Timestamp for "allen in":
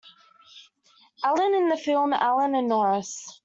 1.23-1.69